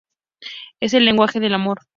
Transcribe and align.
Es 0.79 0.95
el 0.95 1.05
lenguaje 1.05 1.39
del 1.39 1.53
amor. 1.53 1.81